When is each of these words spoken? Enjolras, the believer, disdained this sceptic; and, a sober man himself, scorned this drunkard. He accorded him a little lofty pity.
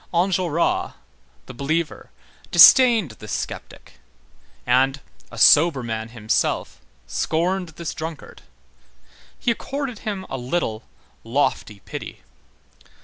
Enjolras, 0.15 0.93
the 1.45 1.53
believer, 1.53 2.09
disdained 2.49 3.11
this 3.19 3.31
sceptic; 3.33 3.99
and, 4.65 4.99
a 5.29 5.37
sober 5.37 5.83
man 5.83 6.09
himself, 6.09 6.81
scorned 7.05 7.69
this 7.77 7.93
drunkard. 7.93 8.41
He 9.37 9.51
accorded 9.51 9.99
him 9.99 10.25
a 10.27 10.39
little 10.39 10.81
lofty 11.23 11.81
pity. 11.81 12.23